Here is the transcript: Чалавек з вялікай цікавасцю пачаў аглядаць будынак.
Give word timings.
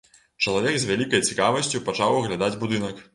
Чалавек 0.45 0.79
з 0.83 0.87
вялікай 0.91 1.21
цікавасцю 1.33 1.83
пачаў 1.91 2.17
аглядаць 2.23 2.51
будынак. 2.65 3.05